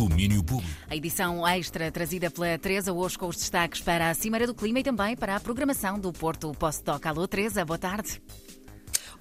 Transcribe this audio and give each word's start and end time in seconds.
Domínio 0.00 0.42
Público. 0.42 0.72
A 0.88 0.96
edição 0.96 1.46
extra 1.46 1.92
trazida 1.92 2.30
pela 2.30 2.56
Teresa 2.56 2.90
hoje 2.90 3.18
com 3.18 3.26
os 3.26 3.36
destaques 3.36 3.82
para 3.82 4.08
a 4.08 4.14
Cimeira 4.14 4.46
do 4.46 4.54
Clima 4.54 4.80
e 4.80 4.82
também 4.82 5.14
para 5.14 5.36
a 5.36 5.40
programação 5.40 5.98
do 5.98 6.10
Porto 6.10 6.50
Post-Doc. 6.54 7.04
Alô, 7.04 7.28
Teresa, 7.28 7.66
boa 7.66 7.76
tarde. 7.78 8.18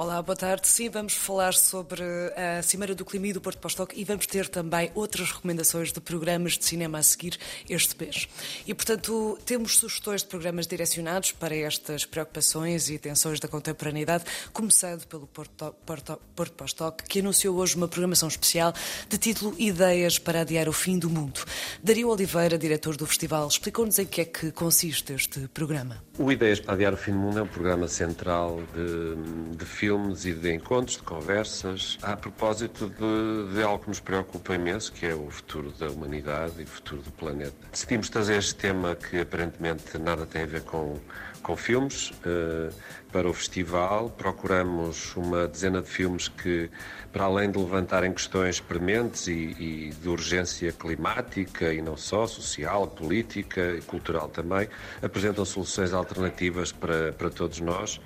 Olá, 0.00 0.22
boa 0.22 0.36
tarde. 0.36 0.68
Sim, 0.68 0.88
vamos 0.88 1.14
falar 1.14 1.52
sobre 1.54 2.04
a 2.36 2.62
Cimeira 2.62 2.94
do 2.94 3.04
Clima 3.04 3.26
e 3.26 3.32
do 3.32 3.40
Porto 3.40 3.58
Postoc 3.58 3.92
e 3.96 4.04
vamos 4.04 4.28
ter 4.28 4.46
também 4.48 4.92
outras 4.94 5.32
recomendações 5.32 5.92
de 5.92 6.00
programas 6.00 6.56
de 6.56 6.64
cinema 6.64 6.98
a 6.98 7.02
seguir 7.02 7.36
este 7.68 8.00
mês. 8.00 8.28
E, 8.64 8.72
portanto, 8.72 9.36
temos 9.44 9.76
sugestões 9.76 10.22
de 10.22 10.28
programas 10.28 10.68
direcionados 10.68 11.32
para 11.32 11.52
estas 11.56 12.04
preocupações 12.04 12.88
e 12.88 12.96
tensões 12.96 13.40
da 13.40 13.48
contemporaneidade, 13.48 14.22
começando 14.52 15.04
pelo 15.04 15.26
Porto, 15.26 15.74
Porto, 15.84 16.20
Porto 16.36 16.52
Postoc, 16.52 17.02
que 17.02 17.18
anunciou 17.18 17.56
hoje 17.56 17.74
uma 17.74 17.88
programação 17.88 18.28
especial 18.28 18.72
de 19.08 19.18
título 19.18 19.52
Ideias 19.58 20.16
para 20.16 20.42
Adiar 20.42 20.68
o 20.68 20.72
Fim 20.72 20.96
do 20.96 21.10
Mundo. 21.10 21.40
Dario 21.82 22.10
Oliveira, 22.10 22.56
diretor 22.56 22.96
do 22.96 23.04
festival, 23.04 23.48
explicou-nos 23.48 23.98
em 23.98 24.06
que 24.06 24.20
é 24.20 24.24
que 24.24 24.52
consiste 24.52 25.12
este 25.12 25.48
programa. 25.48 26.00
O 26.16 26.30
Ideias 26.30 26.60
para 26.60 26.74
Adiar 26.74 26.94
o 26.94 26.96
Fim 26.96 27.10
do 27.10 27.18
Mundo 27.18 27.40
é 27.40 27.42
um 27.42 27.48
programa 27.48 27.88
central 27.88 28.62
de, 28.72 29.56
de 29.56 29.64
filmes 29.88 30.26
e 30.26 30.34
de 30.34 30.52
encontros, 30.52 30.98
de 30.98 31.02
conversas, 31.02 31.98
a 32.02 32.14
propósito 32.14 32.90
de, 32.90 33.54
de, 33.54 33.62
algo 33.62 33.84
que 33.84 33.88
nos 33.88 34.00
preocupa 34.00 34.54
imenso, 34.54 34.92
que 34.92 35.06
é 35.06 35.14
o 35.14 35.30
futuro 35.30 35.72
da 35.72 35.88
humanidade 35.88 36.60
e 36.60 36.64
o 36.64 36.66
futuro 36.66 37.00
do 37.00 37.10
planeta. 37.12 37.54
Decidimos 37.72 38.10
trazer 38.10 38.36
este 38.36 38.54
tema 38.54 38.94
que 38.94 39.18
aparentemente 39.18 39.96
nada 39.96 40.26
tem 40.26 40.42
a 40.42 40.46
ver 40.46 40.62
com, 40.62 40.98
com 41.42 41.56
filmes 41.56 42.10
uh, 42.10 42.72
para 43.12 43.28
o 43.28 43.32
festival. 43.32 44.10
Procuramos 44.10 45.16
uma 45.16 45.46
dezena 45.46 45.80
de 45.82 45.88
filmes 45.88 46.28
que, 46.28 46.70
para 47.12 47.24
além 47.24 47.50
de 47.50 47.58
levantarem 47.58 48.12
questões 48.12 48.60
prementes 48.60 49.26
e, 49.26 49.32
e 49.58 49.90
de 50.00 50.08
urgência 50.08 50.72
climática 50.72 51.72
e 51.72 51.80
não 51.80 51.96
só, 51.96 52.26
social, 52.26 52.86
política 52.86 53.74
e 53.76 53.80
cultural 53.82 54.28
também, 54.28 54.68
apresentam 55.02 55.44
soluções 55.44 55.92
alternativas 55.92 56.72
para, 56.72 57.12
para 57.12 57.30
todos 57.30 57.60
nós 57.60 58.00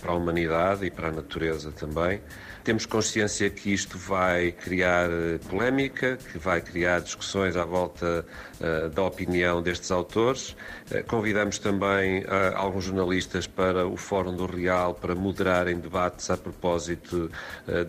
para 0.00 0.12
a 0.12 0.14
humanidade 0.14 0.84
e 0.84 0.90
para 0.90 1.08
a 1.08 1.12
natureza 1.12 1.72
também. 1.72 2.20
Temos 2.62 2.84
consciência 2.84 3.48
que 3.48 3.72
isto 3.72 3.96
vai 3.96 4.50
criar 4.50 5.08
eh, 5.08 5.38
polémica, 5.48 6.18
que 6.32 6.36
vai 6.36 6.60
criar 6.60 7.00
discussões 7.00 7.56
à 7.56 7.64
volta 7.64 8.26
uh, 8.60 8.90
da 8.90 9.04
opinião 9.04 9.62
destes 9.62 9.92
autores. 9.92 10.50
Uh, 10.90 11.04
convidamos 11.06 11.60
também 11.60 12.24
uh, 12.24 12.56
alguns 12.56 12.85
jornalistas 12.86 13.46
para 13.46 13.86
o 13.86 13.96
Fórum 13.96 14.34
do 14.34 14.46
Real 14.46 14.94
para 14.94 15.14
moderarem 15.14 15.78
debates 15.78 16.30
a 16.30 16.36
propósito 16.36 17.30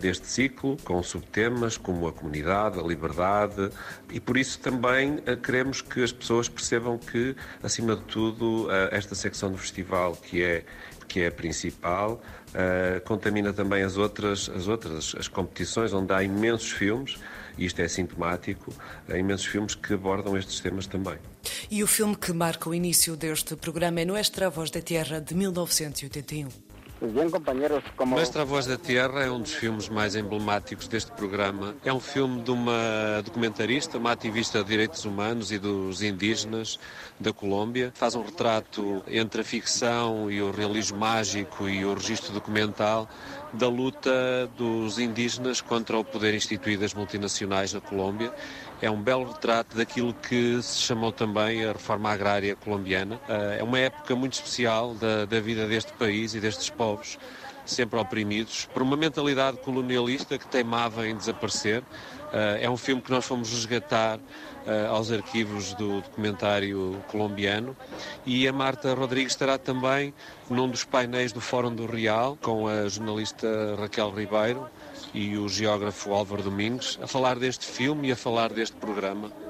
deste 0.00 0.26
ciclo, 0.26 0.76
com 0.84 1.02
subtemas 1.02 1.76
como 1.76 2.06
a 2.06 2.12
comunidade, 2.12 2.78
a 2.78 2.82
liberdade, 2.82 3.70
e 4.12 4.20
por 4.20 4.36
isso 4.36 4.58
também 4.58 5.18
queremos 5.42 5.80
que 5.80 6.02
as 6.02 6.12
pessoas 6.12 6.48
percebam 6.48 6.98
que, 6.98 7.34
acima 7.62 7.96
de 7.96 8.02
tudo, 8.02 8.68
esta 8.90 9.14
secção 9.14 9.50
do 9.50 9.58
festival, 9.58 10.16
que 10.16 10.42
é 10.42 10.64
que 11.08 11.22
é 11.22 11.28
a 11.28 11.32
principal, 11.32 12.22
uh, 12.50 13.00
contamina 13.04 13.52
também 13.52 13.82
as 13.82 13.96
outras, 13.96 14.48
as 14.54 14.68
outras, 14.68 15.14
as 15.18 15.26
competições 15.26 15.92
onde 15.92 16.12
há 16.12 16.22
imensos 16.22 16.70
filmes, 16.70 17.18
e 17.56 17.64
isto 17.64 17.80
é 17.80 17.88
sintomático, 17.88 18.72
há 19.08 19.16
imensos 19.16 19.46
filmes 19.46 19.74
que 19.74 19.94
abordam 19.94 20.36
estes 20.36 20.60
temas 20.60 20.86
também. 20.86 21.18
E 21.70 21.82
o 21.82 21.86
filme 21.86 22.16
que 22.16 22.32
marca 22.32 22.70
o 22.70 22.74
início 22.74 23.14
deste 23.14 23.54
programa 23.54 24.00
é 24.00 24.04
Nuestra 24.06 24.48
Voz 24.48 24.70
da 24.70 24.80
Terra, 24.80 25.20
de 25.20 25.34
1981. 25.34 26.67
Mestre 28.16 28.40
a 28.40 28.44
Voz 28.44 28.66
da 28.66 28.76
Terra 28.76 29.22
é 29.22 29.30
um 29.30 29.40
dos 29.40 29.54
filmes 29.54 29.88
mais 29.88 30.16
emblemáticos 30.16 30.88
deste 30.88 31.12
programa. 31.12 31.76
É 31.84 31.92
um 31.92 32.00
filme 32.00 32.42
de 32.42 32.50
uma 32.50 33.22
documentarista, 33.24 33.98
uma 33.98 34.10
ativista 34.10 34.64
de 34.64 34.68
direitos 34.68 35.04
humanos 35.04 35.52
e 35.52 35.58
dos 35.60 36.02
indígenas 36.02 36.78
da 37.20 37.32
Colômbia. 37.32 37.92
Faz 37.94 38.16
um 38.16 38.22
retrato 38.22 39.02
entre 39.06 39.42
a 39.42 39.44
ficção 39.44 40.28
e 40.28 40.42
o 40.42 40.50
realismo 40.50 40.98
mágico 40.98 41.68
e 41.68 41.84
o 41.84 41.94
registro 41.94 42.32
documental 42.32 43.08
da 43.52 43.68
luta 43.68 44.50
dos 44.56 44.98
indígenas 44.98 45.60
contra 45.60 45.96
o 45.96 46.04
poder 46.04 46.34
instituído 46.34 46.82
das 46.82 46.94
multinacionais 46.94 47.72
na 47.72 47.80
Colômbia 47.80 48.32
é 48.80 48.90
um 48.90 49.00
belo 49.00 49.24
retrato 49.24 49.76
daquilo 49.76 50.14
que 50.14 50.62
se 50.62 50.80
chamou 50.82 51.10
também 51.10 51.64
a 51.64 51.72
reforma 51.72 52.10
agrária 52.10 52.54
colombiana. 52.54 53.20
Eh, 53.28 53.56
é 53.60 53.64
uma 53.64 53.78
época 53.78 54.14
muito 54.14 54.34
especial 54.34 54.94
da, 54.94 55.24
da 55.24 55.40
vida 55.40 55.66
deste 55.66 55.92
país 55.94 56.34
e 56.34 56.40
destes 56.40 56.70
povos, 56.70 56.87
sempre 57.66 57.98
oprimidos, 57.98 58.66
por 58.72 58.82
uma 58.82 58.96
mentalidade 58.96 59.58
colonialista 59.58 60.38
que 60.38 60.46
teimava 60.46 61.06
em 61.06 61.14
desaparecer. 61.14 61.82
Eh, 62.32 62.60
é 62.62 62.70
um 62.70 62.76
filme 62.76 63.02
que 63.02 63.10
nós 63.10 63.24
fomos 63.24 63.50
resgatar 63.50 64.18
eh, 64.66 64.86
aos 64.86 65.10
arquivos 65.10 65.74
do 65.74 66.00
documentário 66.00 67.02
colombiano 67.08 67.76
e 68.26 68.46
a 68.46 68.52
Marta 68.52 68.92
Rodrigues 68.94 69.32
estará 69.32 69.56
também 69.56 70.12
num 70.50 70.68
dos 70.68 70.84
painéis 70.84 71.32
do 71.32 71.40
Fórum 71.40 71.74
do 71.74 71.86
Real 71.86 72.36
com 72.42 72.68
a 72.68 72.88
jornalista 72.88 73.46
Raquel 73.78 74.10
Ribeiro 74.10 74.68
e 75.14 75.38
o 75.38 75.48
geógrafo 75.48 76.12
Álvaro 76.12 76.42
Domingos 76.42 76.98
a 77.02 77.06
falar 77.06 77.38
deste 77.38 77.64
filme 77.64 78.08
e 78.08 78.12
a 78.12 78.16
falar 78.16 78.52
deste 78.52 78.76
programa. 78.76 79.47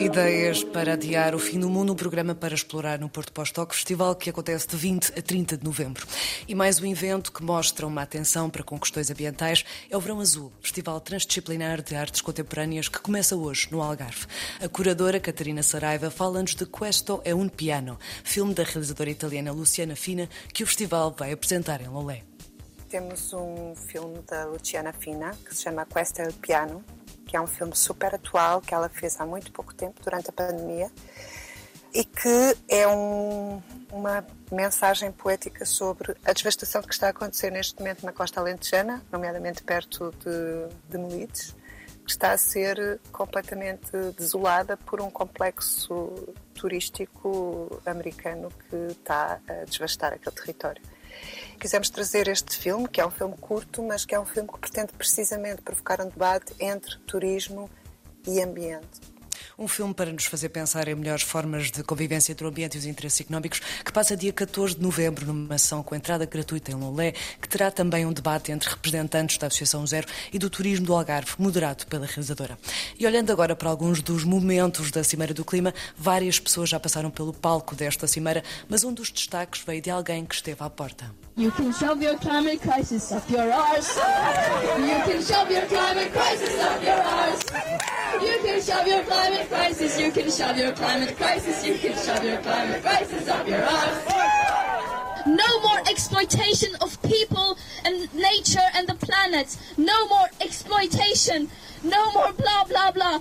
Ideias 0.00 0.64
para 0.64 0.94
adiar 0.94 1.34
o 1.34 1.38
fim 1.38 1.60
do 1.60 1.68
mundo, 1.68 1.92
um 1.92 1.94
programa 1.94 2.34
para 2.34 2.54
explorar 2.54 2.98
no 2.98 3.10
Porto 3.10 3.30
Pós-Toque, 3.32 3.74
festival 3.74 4.16
que 4.16 4.30
acontece 4.30 4.66
de 4.66 4.74
20 4.74 5.18
a 5.18 5.20
30 5.20 5.58
de 5.58 5.64
novembro. 5.64 6.06
E 6.48 6.54
mais 6.54 6.80
um 6.80 6.86
evento 6.86 7.30
que 7.30 7.42
mostra 7.42 7.86
uma 7.86 8.00
atenção 8.00 8.48
para 8.48 8.62
com 8.62 8.80
questões 8.80 9.10
ambientais 9.10 9.62
é 9.90 9.96
o 9.96 10.00
Verão 10.00 10.18
Azul, 10.18 10.50
festival 10.62 10.98
transdisciplinar 11.02 11.82
de 11.82 11.94
artes 11.94 12.22
contemporâneas 12.22 12.88
que 12.88 12.98
começa 12.98 13.36
hoje 13.36 13.68
no 13.70 13.82
Algarve. 13.82 14.26
A 14.58 14.68
curadora 14.70 15.20
Catarina 15.20 15.62
Saraiva 15.62 16.10
fala-nos 16.10 16.54
de 16.54 16.64
Questo 16.64 17.20
é 17.22 17.34
un 17.34 17.50
piano, 17.50 17.98
filme 18.24 18.54
da 18.54 18.62
realizadora 18.62 19.10
italiana 19.10 19.52
Luciana 19.52 19.94
Fina, 19.94 20.30
que 20.54 20.62
o 20.62 20.66
festival 20.66 21.14
vai 21.16 21.30
apresentar 21.32 21.82
em 21.82 21.88
Lolé 21.88 22.22
temos 22.90 23.32
um 23.32 23.76
filme 23.76 24.18
da 24.28 24.46
Luciana 24.46 24.92
Fina 24.92 25.30
que 25.44 25.54
se 25.54 25.62
chama 25.62 25.86
Questa 25.86 26.24
el 26.24 26.32
Piano, 26.32 26.84
que 27.30 27.36
é 27.36 27.40
um 27.40 27.46
filme 27.46 27.76
super 27.76 28.12
atual 28.12 28.60
que 28.60 28.74
ela 28.74 28.88
fez 28.88 29.20
há 29.20 29.24
muito 29.24 29.52
pouco 29.52 29.72
tempo, 29.72 30.02
durante 30.02 30.30
a 30.30 30.32
pandemia, 30.32 30.90
e 31.94 32.02
que 32.02 32.56
é 32.68 32.88
um, 32.88 33.62
uma 33.92 34.26
mensagem 34.50 35.12
poética 35.12 35.64
sobre 35.64 36.16
a 36.24 36.32
devastação 36.32 36.82
que 36.82 36.92
está 36.92 37.06
a 37.06 37.10
acontecer 37.10 37.52
neste 37.52 37.78
momento 37.78 38.04
na 38.04 38.12
costa 38.12 38.40
alentejana, 38.40 39.00
nomeadamente 39.12 39.62
perto 39.62 40.12
de, 40.24 40.74
de 40.88 40.98
Melides, 40.98 41.54
que 42.04 42.10
está 42.10 42.32
a 42.32 42.36
ser 42.36 43.00
completamente 43.12 43.92
desolada 44.18 44.76
por 44.76 45.00
um 45.00 45.08
complexo 45.08 46.34
turístico 46.52 47.80
americano 47.86 48.50
que 48.68 48.76
está 48.90 49.38
a 49.46 49.64
devastar 49.70 50.14
aquele 50.14 50.34
território 50.34 50.82
quisemos 51.60 51.90
trazer 51.90 52.26
este 52.26 52.56
filme, 52.56 52.88
que 52.88 53.00
é 53.00 53.06
um 53.06 53.10
filme 53.10 53.36
curto, 53.36 53.82
mas 53.82 54.06
que 54.06 54.14
é 54.14 54.18
um 54.18 54.24
filme 54.24 54.48
que 54.48 54.58
pretende 54.58 54.94
precisamente 54.94 55.60
provocar 55.60 56.00
um 56.00 56.08
debate 56.08 56.54
entre 56.58 56.96
turismo 57.00 57.68
e 58.26 58.40
ambiente. 58.40 59.19
Um 59.58 59.68
filme 59.68 59.94
para 59.94 60.12
nos 60.12 60.24
fazer 60.24 60.48
pensar 60.48 60.88
em 60.88 60.94
melhores 60.94 61.22
formas 61.22 61.70
de 61.70 61.82
convivência 61.82 62.32
entre 62.32 62.44
o 62.44 62.48
ambiente 62.48 62.74
e 62.74 62.78
os 62.78 62.86
interesses 62.86 63.20
económicos, 63.20 63.60
que 63.84 63.92
passa 63.92 64.16
dia 64.16 64.32
14 64.32 64.76
de 64.76 64.82
novembro 64.82 65.26
numa 65.26 65.54
ação 65.54 65.82
com 65.82 65.94
entrada 65.94 66.26
gratuita 66.26 66.70
em 66.70 66.74
Lolé, 66.74 67.12
que 67.40 67.48
terá 67.48 67.70
também 67.70 68.04
um 68.04 68.12
debate 68.12 68.52
entre 68.52 68.68
representantes 68.68 69.38
da 69.38 69.46
Associação 69.46 69.86
Zero 69.86 70.06
e 70.32 70.38
do 70.38 70.50
Turismo 70.50 70.86
do 70.86 70.94
Algarve, 70.94 71.32
moderado 71.38 71.86
pela 71.86 72.06
realizadora. 72.06 72.58
E 72.98 73.06
olhando 73.06 73.32
agora 73.32 73.56
para 73.56 73.70
alguns 73.70 74.02
dos 74.02 74.24
momentos 74.24 74.90
da 74.90 75.04
Cimeira 75.04 75.32
do 75.32 75.44
Clima, 75.44 75.72
várias 75.96 76.38
pessoas 76.38 76.68
já 76.68 76.78
passaram 76.78 77.10
pelo 77.10 77.32
palco 77.32 77.74
desta 77.74 78.06
cimeira, 78.06 78.42
mas 78.68 78.84
um 78.84 78.92
dos 78.92 79.10
destaques 79.10 79.62
veio 79.66 79.80
de 79.80 79.90
alguém 79.90 80.24
que 80.24 80.34
esteve 80.34 80.62
à 80.62 80.68
porta. 80.68 81.10
You 81.36 81.50
can 81.52 81.72
shove 81.72 82.04
your 82.04 82.18
climate 82.18 82.58
crisis 82.58 83.10
your 83.30 83.50
arse. 83.50 83.96
You 84.78 85.00
can 85.06 85.22
shove 85.22 85.50
your 85.50 85.66
climate 85.66 86.12
crisis 86.12 86.59
shove 88.70 88.86
your 88.86 89.02
climate 89.02 89.48
crisis. 89.48 90.00
You 90.00 90.12
can 90.12 90.30
shove 90.30 90.56
your 90.56 90.72
climate 90.72 91.16
crisis. 91.16 91.66
You 91.66 91.74
can 91.74 91.96
shove 91.98 92.24
your 92.24 92.38
climate 92.38 92.82
crisis 92.82 93.28
up 93.28 93.48
your 93.48 93.64
arse. 93.64 95.26
No 95.26 95.60
more 95.60 95.80
exploitation 95.90 96.76
of 96.80 97.00
people 97.02 97.58
and 97.84 98.12
nature 98.14 98.68
and 98.74 98.86
the 98.86 98.94
planet. 98.94 99.56
No 99.76 100.06
more 100.06 100.28
exploitation. 100.40 101.50
No 101.82 102.12
more 102.12 102.32
blah 102.32 102.64
blah 102.64 102.92
blah. 102.92 103.20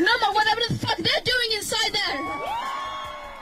No 0.00 0.12
more 0.22 0.32
whatever 0.32 0.62
the 0.68 0.74
fuck 0.78 0.96
they're 0.96 1.26
doing 1.32 1.50
inside 1.58 1.92
there. 1.92 2.99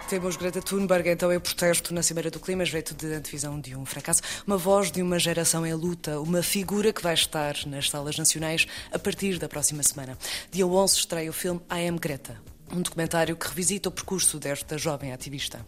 Temos 0.08 0.36
Greta 0.36 0.62
Thunberg, 0.62 1.06
então, 1.10 1.30
em 1.30 1.38
protesto 1.38 1.92
na 1.92 2.02
Cimeira 2.02 2.30
do 2.30 2.40
Clima, 2.40 2.64
jeito 2.64 2.94
de 2.94 3.12
antevisão 3.12 3.60
de 3.60 3.76
um 3.76 3.84
fracasso. 3.84 4.22
Uma 4.46 4.56
voz 4.56 4.90
de 4.90 5.02
uma 5.02 5.18
geração 5.18 5.66
em 5.66 5.74
luta, 5.74 6.18
uma 6.18 6.42
figura 6.42 6.94
que 6.94 7.02
vai 7.02 7.12
estar 7.12 7.54
nas 7.66 7.90
salas 7.90 8.16
nacionais 8.16 8.66
a 8.90 8.98
partir 8.98 9.38
da 9.38 9.50
próxima 9.50 9.82
semana. 9.82 10.16
Dia 10.50 10.66
11 10.66 10.96
estreia 10.96 11.28
o 11.28 11.32
filme 11.32 11.60
I 11.70 11.86
Am 11.88 11.98
Greta, 11.98 12.40
um 12.72 12.80
documentário 12.80 13.36
que 13.36 13.48
revisita 13.48 13.90
o 13.90 13.92
percurso 13.92 14.38
desta 14.38 14.78
jovem 14.78 15.12
ativista. 15.12 15.60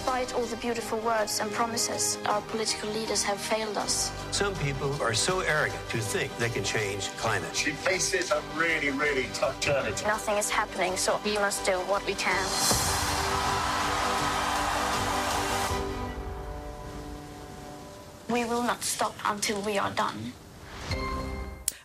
The 0.00 0.06
Despite 0.06 0.34
all 0.34 0.46
the 0.46 0.56
beautiful 0.56 0.98
words 1.00 1.40
and 1.40 1.50
promises, 1.52 2.16
our 2.26 2.40
political 2.42 2.88
leaders 2.90 3.22
have 3.22 3.38
failed 3.38 3.76
us. 3.76 4.10
Some 4.32 4.54
people 4.56 4.90
are 5.02 5.12
so 5.12 5.40
arrogant 5.40 5.80
to 5.90 5.98
think 5.98 6.36
they 6.38 6.48
can 6.48 6.64
change 6.64 7.10
climate. 7.18 7.54
She 7.54 7.72
faces 7.72 8.30
a 8.30 8.42
really, 8.56 8.90
really 8.90 9.28
tough 9.34 9.60
journey. 9.60 9.90
Nothing 10.06 10.36
is 10.38 10.48
happening, 10.48 10.96
so 10.96 11.20
we 11.24 11.34
must 11.34 11.66
do 11.66 11.72
what 11.88 12.04
we 12.06 12.14
can. 12.14 12.44
We 18.28 18.44
will 18.44 18.62
not 18.62 18.82
stop 18.82 19.14
until 19.26 19.60
we 19.62 19.78
are 19.78 19.90
done. 19.90 20.32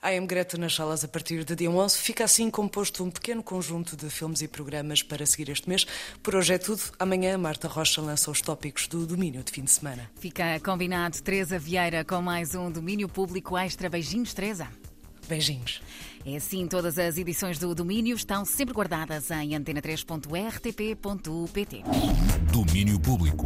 A 0.06 0.10
AM 0.10 0.28
Greta 0.28 0.56
nas 0.56 0.76
salas 0.76 1.04
a 1.04 1.08
partir 1.08 1.44
de 1.44 1.56
dia 1.56 1.72
11. 1.72 1.98
Fica 1.98 2.26
assim 2.26 2.52
composto 2.52 3.04
um 3.04 3.10
pequeno 3.10 3.42
conjunto 3.42 3.98
de 3.98 4.08
filmes 4.12 4.44
e 4.44 4.48
programas 4.48 5.02
para 5.02 5.26
seguir 5.26 5.50
este 5.50 5.68
mês. 5.68 5.88
Por 6.22 6.36
hoje 6.36 6.54
é 6.54 6.60
tudo. 6.60 6.80
Amanhã, 7.00 7.36
Marta 7.40 7.68
Rocha 7.68 8.04
lança 8.04 8.30
os 8.30 8.40
tópicos 8.40 8.88
do 8.88 9.08
domínio 9.08 9.44
de 9.44 9.52
fim 9.52 9.64
de 9.64 9.72
semana. 9.72 10.08
Fica 10.20 10.60
combinado. 10.60 11.20
Teresa 11.24 11.58
Vieira 11.58 12.06
com 12.06 12.22
mais 12.22 12.54
um 12.54 12.70
domínio 12.70 13.10
público 13.10 13.58
extra. 13.58 13.90
Beijinhos, 13.90 14.32
Teresa. 14.32 14.68
Beijinhos. 15.28 15.82
É 16.24 16.36
assim, 16.36 16.68
todas 16.68 17.00
as 17.00 17.18
edições 17.18 17.58
do 17.58 17.74
Domínio 17.74 18.16
estão 18.16 18.46
sempre 18.46 18.76
guardadas 18.76 19.32
em 19.32 19.54
antena3.rtp.pt. 19.54 21.84
Domínio 22.52 23.00
Público. 23.00 23.44